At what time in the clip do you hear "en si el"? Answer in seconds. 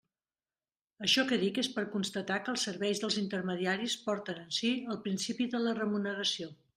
4.47-4.99